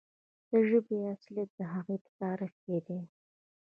[0.49, 2.99] د ژبې اصالت د هغې په تاریخ کې دی.